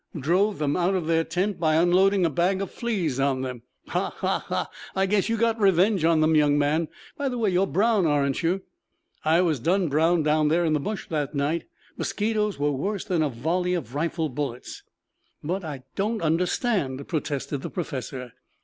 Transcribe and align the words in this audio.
"Drove 0.19 0.57
them 0.57 0.75
out 0.75 0.95
of 0.95 1.05
their 1.05 1.23
tent 1.23 1.59
by 1.59 1.75
unloading 1.75 2.25
a 2.25 2.29
bag 2.31 2.59
of 2.59 2.71
fleas 2.71 3.19
on 3.19 3.43
them. 3.43 3.61
Ha, 3.89 4.09
ha, 4.09 4.43
ha! 4.47 4.67
I 4.95 5.05
guess 5.05 5.29
you 5.29 5.37
got 5.37 5.59
revenge 5.59 6.03
on 6.03 6.21
them, 6.21 6.33
young 6.35 6.57
man. 6.57 6.87
By 7.19 7.29
the 7.29 7.37
way, 7.37 7.51
you're 7.51 7.67
Brown, 7.67 8.07
aren't 8.07 8.41
you?" 8.41 8.63
"I 9.23 9.41
was 9.41 9.59
done 9.59 9.89
brown 9.89 10.23
down 10.23 10.47
there 10.47 10.65
in 10.65 10.73
the 10.73 10.79
bush 10.79 11.07
that 11.09 11.35
night. 11.35 11.65
Mosquitoes 11.97 12.57
were 12.57 12.71
worse 12.71 13.05
than 13.05 13.21
a 13.21 13.29
volley 13.29 13.75
of 13.75 13.93
rifle 13.93 14.27
bullets." 14.29 14.81
"But 15.43 15.63
I 15.63 15.83
don't 15.95 16.23
understand," 16.23 17.07
protested 17.07 17.61
the 17.61 17.69
professor. 17.69 18.33